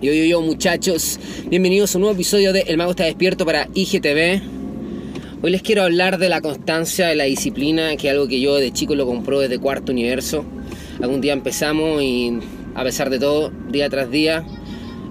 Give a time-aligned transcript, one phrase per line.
[0.00, 3.68] Yo, yo, yo, muchachos, bienvenidos a un nuevo episodio de El Mago está despierto para
[3.74, 4.40] IGTV.
[5.42, 8.54] Hoy les quiero hablar de la constancia, de la disciplina, que es algo que yo
[8.54, 10.44] de chico lo compró desde cuarto universo.
[11.02, 12.38] Algún día empezamos y
[12.76, 14.46] a pesar de todo, día tras día,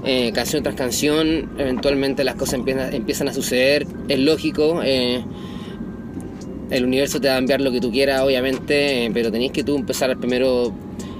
[0.05, 2.61] eh, canción tras canción, eventualmente las cosas
[2.93, 3.85] empiezan, a suceder.
[4.07, 5.21] Es lógico, eh,
[6.71, 9.65] el universo te va a enviar lo que tú quieras, obviamente, eh, pero tenéis que
[9.65, 10.73] tú empezar primero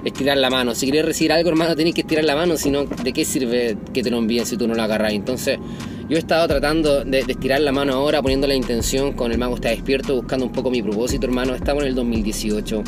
[0.08, 0.76] estirar la mano.
[0.76, 4.04] Si quieres recibir algo, hermano, tenés que estirar la mano, sino ¿de qué sirve que
[4.04, 5.14] te lo envíen si tú no lo agarras?
[5.14, 5.60] Entonces,
[6.10, 9.56] yo he estado tratando de, estirar la mano ahora, poniendo la intención con el mago
[9.56, 11.54] está despierto, buscando un poco mi propósito, hermano.
[11.54, 12.82] Estamos en el 2018.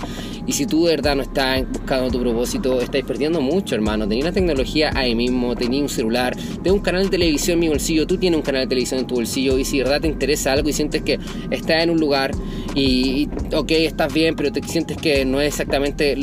[0.47, 4.07] Y si tú de verdad no estás buscando tu propósito, estás perdiendo mucho, hermano.
[4.07, 7.67] Tenía una tecnología ahí mismo, tenía un celular, tengo un canal de televisión en mi
[7.67, 9.57] bolsillo, tú tienes un canal de televisión en tu bolsillo.
[9.57, 11.19] Y si de verdad te interesa algo y sientes que
[11.51, 12.31] estás en un lugar
[12.73, 16.15] y, ok, estás bien, pero te sientes que no es exactamente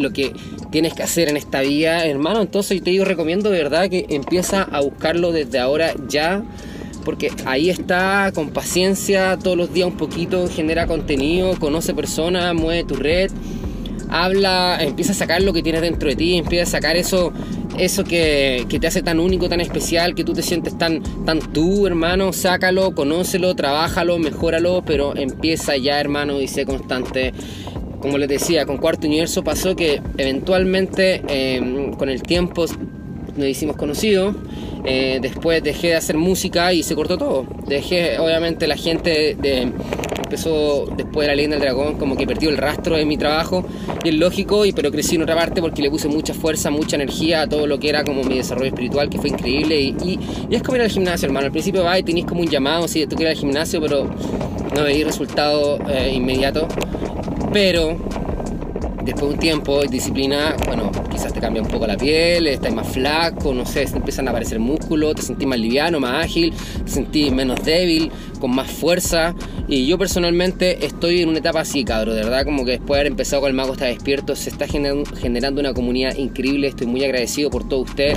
[0.00, 0.32] lo que
[0.70, 2.40] tienes que hacer en esta vida, hermano.
[2.42, 6.42] Entonces yo te digo, recomiendo de verdad que empieza a buscarlo desde ahora ya.
[7.04, 12.84] Porque ahí está, con paciencia, todos los días un poquito, genera contenido, conoce personas, mueve
[12.84, 13.30] tu red,
[14.10, 17.32] habla, empieza a sacar lo que tienes dentro de ti, empieza a sacar eso,
[17.78, 21.38] eso que, que, te hace tan único, tan especial, que tú te sientes tan, tan
[21.52, 27.32] tú, hermano, sácalo, conócelo, trabájalo, mejóralo, pero empieza ya, hermano, y sé constante
[28.00, 32.66] como les decía, con Cuarto Universo pasó que eventualmente em, con el tiempo
[33.36, 34.34] nos hicimos conocidos.
[34.84, 37.46] Eh, después dejé de hacer música y se cortó todo.
[37.66, 39.72] Dejé, obviamente, la gente de,
[40.30, 43.64] empezó después de la leyenda del dragón, como que perdió el rastro de mi trabajo.
[44.04, 46.96] Y es lógico, y, pero crecí en otra parte porque le puse mucha fuerza, mucha
[46.96, 49.80] energía a todo lo que era como mi desarrollo espiritual, que fue increíble.
[49.80, 50.18] Y,
[50.50, 51.46] es como ir al gimnasio, hermano.
[51.46, 54.08] Al principio va y tenéis como un llamado, si tú quieres ir al gimnasio, pero
[54.74, 56.68] no veis resultado eh, inmediato.
[57.52, 57.96] Pero
[59.04, 62.88] después de un tiempo, disciplina, bueno, quizás te cambia un poco la piel, estás más
[62.88, 66.52] flaco, no sé, empiezan a aparecer músculos, te sentís más liviano, más ágil,
[66.84, 69.34] te sentís menos débil, con más fuerza.
[69.66, 73.00] Y yo personalmente estoy en una etapa así, cabrón, de verdad, como que después de
[73.00, 77.04] haber empezado con el mago está despierto, se está generando una comunidad increíble, estoy muy
[77.04, 78.16] agradecido por todo usted.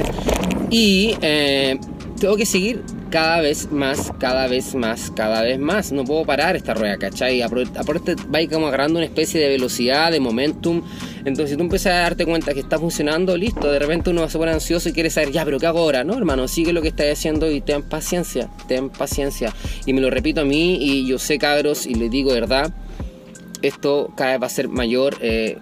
[0.70, 1.80] Y eh,
[2.20, 2.82] tengo que seguir
[3.14, 5.92] cada vez más, cada vez más, cada vez más.
[5.92, 7.44] No puedo parar esta rueda, ¿cachai?
[7.44, 10.82] Aparte va como agarrando una especie de velocidad, de momentum.
[11.20, 13.72] Entonces si tú empiezas a darte cuenta que está funcionando, listo.
[13.72, 16.04] De repente uno se pone ansioso y quiere saber, ya, pero ¿qué hago ahora?
[16.04, 19.54] No, hermano, sigue lo que estás haciendo y ten paciencia, ten paciencia.
[19.86, 22.74] Y me lo repito a mí y yo sé, cabros, y les digo verdad,
[23.62, 25.18] esto cada vez va a ser mayor.
[25.22, 25.60] Eh,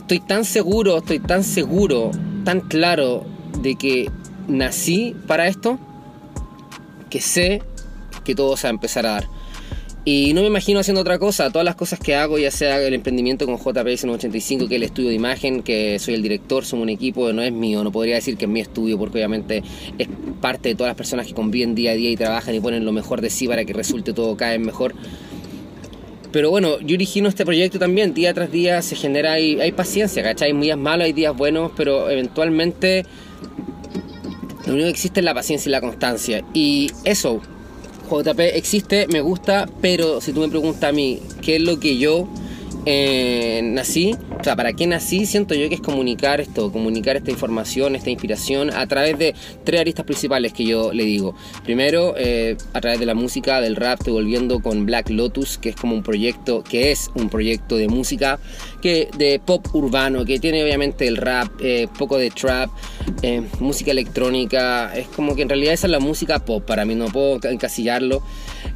[0.00, 2.10] estoy tan seguro, estoy tan seguro,
[2.42, 3.24] tan claro
[3.62, 4.10] de que
[4.48, 5.78] nací para esto
[7.16, 7.62] que sé
[8.24, 9.28] que todo se va a empezar a dar.
[10.04, 11.50] Y no me imagino haciendo otra cosa.
[11.50, 14.82] Todas las cosas que hago, ya sea el emprendimiento con JPS 85, que es el
[14.82, 18.16] estudio de imagen, que soy el director, somos un equipo, no es mío, no podría
[18.16, 19.62] decir que es mi estudio, porque obviamente
[19.96, 20.08] es
[20.42, 22.92] parte de todas las personas que conviven día a día y trabajan y ponen lo
[22.92, 24.94] mejor de sí para que resulte todo cada vez mejor.
[26.32, 30.22] Pero bueno, yo origino este proyecto también, día tras día se genera, hay, hay paciencia,
[30.22, 30.52] ¿cachai?
[30.52, 33.06] Hay días malos, hay días buenos, pero eventualmente
[34.66, 36.44] lo único que existe es la paciencia y la constancia.
[36.52, 37.40] Y eso,
[38.10, 41.98] JP existe, me gusta, pero si tú me preguntas a mí qué es lo que
[41.98, 42.28] yo
[42.84, 45.26] eh, nací, sea, ¿para qué nací?
[45.26, 49.34] Siento yo que es comunicar esto, comunicar esta información, esta inspiración a través de
[49.64, 51.34] tres aristas principales que yo le digo.
[51.64, 55.70] Primero, eh, a través de la música, del rap, estoy volviendo con Black Lotus, que
[55.70, 58.38] es como un proyecto, que es un proyecto de música,
[58.80, 62.70] que de pop urbano, que tiene obviamente el rap, eh, poco de trap,
[63.58, 67.06] música electrónica, es como que en realidad esa es la música pop, para mí no
[67.06, 68.22] puedo encasillarlo.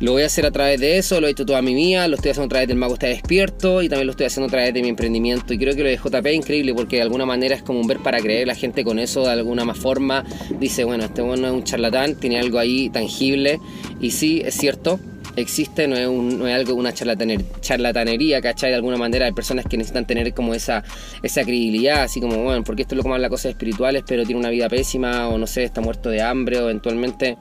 [0.01, 2.17] Lo voy a hacer a través de eso, lo he hecho toda mi vida, lo
[2.17, 4.73] estoy haciendo a través del Mago Está Despierto y también lo estoy haciendo a través
[4.73, 5.53] de mi emprendimiento.
[5.53, 7.87] Y creo que lo de JP es increíble porque de alguna manera es como un
[7.87, 8.47] ver para creer.
[8.49, 10.25] La gente con eso de alguna más forma
[10.59, 13.61] dice, bueno, este bueno es un charlatán, tiene algo ahí tangible.
[14.01, 14.99] Y sí, es cierto,
[15.37, 18.71] existe, no es, no es algo, una charlatanería, charlatanería, ¿cachai?
[18.71, 20.83] De alguna manera hay personas que necesitan tener como esa,
[21.23, 24.41] esa credibilidad, así como, bueno, porque esto es lo que las cosas espirituales, pero tiene
[24.41, 27.37] una vida pésima, o no sé, está muerto de hambre, o eventualmente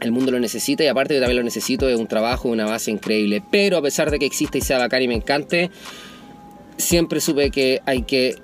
[0.00, 2.90] el mundo lo necesita y aparte yo también lo necesito, es un trabajo, una base
[2.90, 3.42] increíble.
[3.50, 5.70] Pero a pesar de que existe y sea bacán y me encante,
[6.76, 8.36] siempre supe que hay que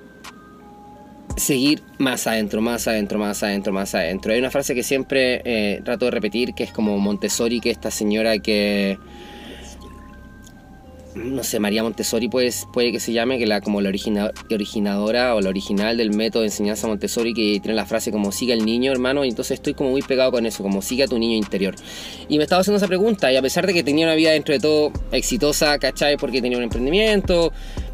[1.37, 4.33] seguir más adentro, más adentro, más adentro, más adentro.
[4.33, 7.91] Hay una frase que siempre eh, trato de repetir, que es como Montessori, que esta
[7.91, 8.97] señora que
[11.15, 15.41] no sé, María Montessori pues, puede que se llame, que la como la originadora o
[15.41, 18.91] la original del método de enseñanza Montessori, que tiene la frase como siga el niño,
[18.91, 21.75] hermano, y entonces estoy como muy pegado con eso, como siga tu niño interior.
[22.29, 24.53] Y me estaba haciendo esa pregunta, y a pesar de que tenía una vida dentro
[24.53, 26.17] de todo exitosa, ¿cachai?
[26.17, 27.51] Porque tenía un emprendimiento,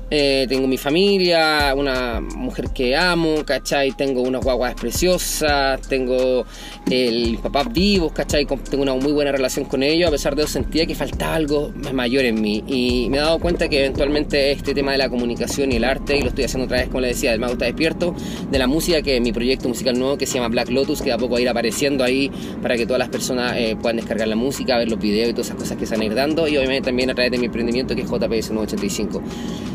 [0.09, 3.92] eh, tengo mi familia, una mujer que amo, ¿cachai?
[3.92, 6.45] Tengo unas guaguas preciosas, tengo
[6.89, 8.45] el, mis papás vivos, ¿cachai?
[8.45, 11.74] Tengo una muy buena relación con ellos, a pesar de eso sentía que faltaba algo
[11.94, 12.63] mayor en mí.
[12.68, 16.18] Y me he dado cuenta que eventualmente este tema de la comunicación y el arte,
[16.18, 18.15] y lo estoy haciendo otra vez, como le decía, del Mago está despierto,
[18.50, 21.12] de la música, que es mi proyecto musical nuevo que se llama Black Lotus, que
[21.12, 22.31] a poco va a ir apareciendo ahí
[22.62, 25.48] para que todas las personas eh, puedan descargar la música, ver los videos y todas
[25.48, 27.48] esas cosas que se van a ir dando, y obviamente también a través de mi
[27.48, 29.21] emprendimiento que es JPS 985.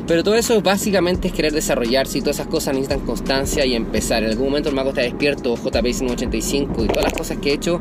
[0.06, 4.22] Pero todo eso básicamente es querer desarrollarse y todas esas cosas necesitan constancia y empezar.
[4.22, 7.54] En algún momento el mago está despierto, JPS 85 y todas las cosas que he
[7.54, 7.80] hecho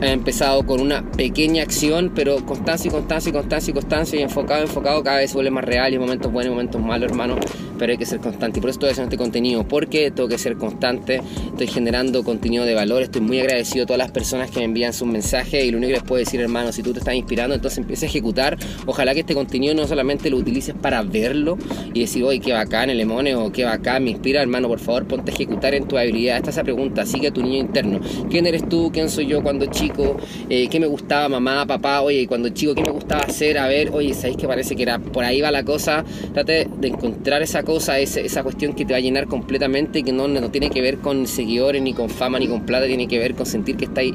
[0.00, 4.62] he empezado con una pequeña acción, pero constancia constancia y constancia y constancia y enfocado,
[4.62, 7.36] enfocado, cada vez se vuelve más real y momentos buenos y momentos malos, hermano,
[7.78, 8.58] pero hay que ser constante.
[8.58, 12.64] Y por eso estoy haciendo este contenido, porque tengo que ser constante, estoy generando contenido
[12.64, 15.70] de valor, estoy muy agradecido a todas las personas que me envían sus mensajes y
[15.70, 18.08] lo único que les puedo decir, hermano, si tú te estás inspirando, entonces empieza a
[18.08, 18.58] ejecutar.
[18.86, 21.58] Ojalá que este contenido no solamente lo utilices para verlo
[21.92, 25.06] y decir, oye, qué bacán el lemone o qué bacán me inspira, hermano, por favor,
[25.06, 26.36] ponte a ejecutar en tu habilidad.
[26.36, 28.00] Esta es esa pregunta, sigue a tu niño interno.
[28.30, 28.90] ¿Quién eres tú?
[28.92, 30.16] ¿Quién soy yo cuando chico?
[30.48, 32.00] Eh, ¿Qué me gustaba mamá, papá?
[32.02, 33.58] Oye, cuando chico, ¿qué me gustaba hacer?
[33.58, 36.04] A ver, oye, ¿sabéis que parece que era por ahí va la cosa?
[36.32, 40.28] Trate de encontrar esa cosa, esa cuestión que te va a llenar completamente, que no,
[40.28, 43.34] no tiene que ver con seguidores, ni con fama, ni con plata, tiene que ver
[43.34, 44.14] con sentir que estáis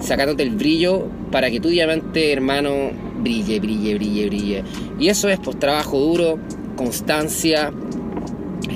[0.00, 2.90] sacándote el brillo para que tu diamante, hermano,
[3.22, 4.64] brille, brille, brille, brille.
[4.98, 6.38] Y eso es pues trabajo duro,
[6.76, 7.72] constancia,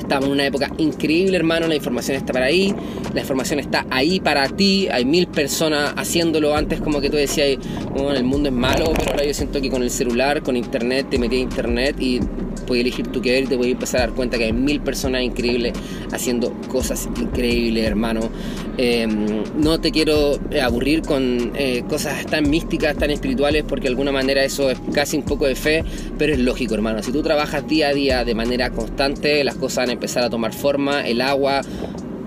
[0.05, 1.67] Estamos en una época increíble, hermano.
[1.67, 2.75] La información está para ahí.
[3.15, 4.89] La información está ahí para ti.
[4.91, 6.55] Hay mil personas haciéndolo.
[6.55, 7.59] Antes, como que tú decías,
[7.93, 11.07] bueno, el mundo es malo, pero ahora yo siento que con el celular, con internet,
[11.11, 12.21] te metí a internet y
[12.65, 15.23] puedes elegir tu querer y te puedes empezar a dar cuenta que hay mil personas
[15.23, 15.73] increíbles
[16.13, 18.31] haciendo cosas increíbles, hermano.
[18.77, 23.91] Em, no te quiero eh, aburrir con eh, cosas tan místicas, tan espirituales, porque de
[23.91, 25.85] alguna manera eso es casi un poco de fe,
[26.19, 27.03] pero es lógico, hermano.
[27.03, 30.31] Si tú trabajas día a día de manera constante, las cosas van a empezar a
[30.31, 31.63] tomar forma, el agua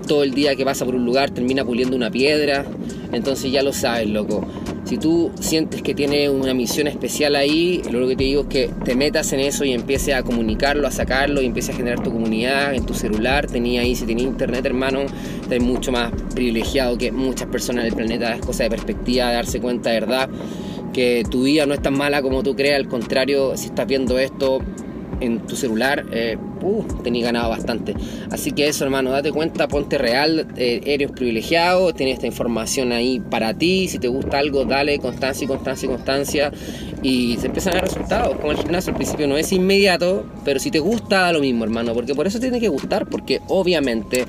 [0.08, 2.64] todo el día que pasa por un lugar termina puliendo una piedra,
[3.12, 4.46] entonces ya lo sabes, loco.
[4.84, 8.70] Si tú sientes que tienes una misión especial ahí, lo que te digo es que
[8.84, 12.10] te metas en eso y empieces a comunicarlo, a sacarlo y empieces a generar tu
[12.10, 13.46] comunidad en tu celular.
[13.46, 15.00] Tenía ahí, si tenía internet, hermano,
[15.42, 18.34] estás mucho más privilegiado que muchas personas del planeta.
[18.34, 20.30] Es cosa de perspectiva, de darse cuenta de verdad
[20.94, 22.78] que tu vida no es tan mala como tú creas.
[22.78, 24.60] Al contrario, si estás viendo esto,
[25.20, 26.84] en tu celular, eh, uh,
[27.20, 27.94] ganado bastante.
[28.30, 33.20] Así que eso, hermano, date cuenta, ponte real, eh, eres privilegiado, tienes esta información ahí
[33.20, 33.88] para ti.
[33.88, 36.52] Si te gusta algo, dale constancia y constancia constancia.
[37.02, 38.36] Y se empiezan a dar resultados.
[38.36, 41.64] Como el gimnasio al principio no es inmediato, pero si te gusta, da lo mismo,
[41.64, 44.24] hermano, porque por eso tiene que gustar, porque obviamente.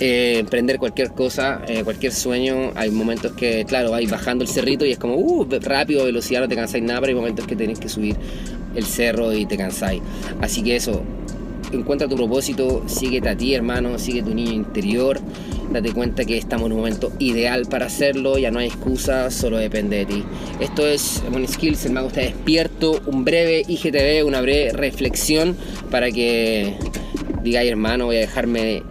[0.00, 4.84] Eh, emprender cualquier cosa, eh, cualquier sueño, hay momentos que, claro, vais bajando el cerrito
[4.84, 7.78] y es como, uh, rápido, velocidad, no te cansáis nada, pero hay momentos que tenéis
[7.78, 8.16] que subir
[8.74, 10.02] el cerro y te cansáis.
[10.40, 11.02] Así que eso,
[11.72, 15.20] encuentra tu propósito, síguete a ti, hermano, sigue tu niño interior,
[15.72, 19.56] date cuenta que estamos en un momento ideal para hacerlo, ya no hay excusa, solo
[19.56, 20.24] depende de ti.
[20.60, 25.56] Esto es One Skills, el mago está despierto, un breve IGTV, una breve reflexión
[25.90, 26.74] para que
[27.42, 28.82] digáis, hermano, voy a dejarme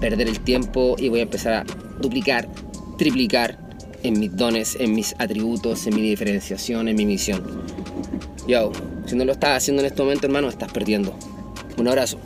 [0.00, 1.64] perder el tiempo y voy a empezar a
[2.00, 2.48] duplicar,
[2.96, 3.58] triplicar
[4.02, 7.42] en mis dones, en mis atributos, en mi diferenciación, en mi misión.
[8.48, 8.72] Yo,
[9.10, 11.12] si no lo estás haciendo en este momento, hermano, estás perdiendo.
[11.76, 12.20] Un abrazo.